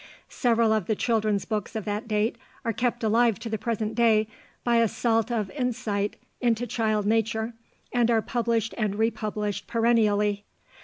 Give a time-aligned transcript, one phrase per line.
[0.29, 4.27] Several of the children's books of that date are kept alive to the present day
[4.63, 7.53] by a salt of insight into child nature,
[7.93, 10.43] and are published and re published perennially.